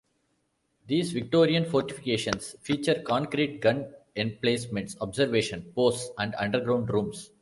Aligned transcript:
These 0.87 1.11
Victorian 1.11 1.63
fortifications 1.63 2.53
feature 2.61 3.03
concrete 3.05 3.59
gun 3.61 3.93
emplacements, 4.15 4.97
observation 4.99 5.71
posts 5.75 6.09
and 6.17 6.33
underground 6.39 6.89
rooms. 6.91 7.29